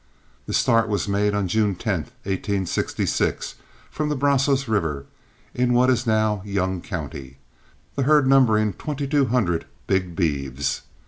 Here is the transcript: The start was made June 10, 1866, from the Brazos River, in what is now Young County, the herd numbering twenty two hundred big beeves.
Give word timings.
The 0.47 0.53
start 0.53 0.87
was 0.89 1.07
made 1.07 1.33
June 1.47 1.75
10, 1.75 1.93
1866, 2.23 3.53
from 3.91 4.09
the 4.09 4.15
Brazos 4.15 4.67
River, 4.67 5.05
in 5.53 5.73
what 5.73 5.91
is 5.91 6.07
now 6.07 6.41
Young 6.43 6.81
County, 6.81 7.37
the 7.95 8.01
herd 8.01 8.25
numbering 8.27 8.73
twenty 8.73 9.05
two 9.05 9.25
hundred 9.25 9.65
big 9.85 10.15
beeves. 10.15 10.81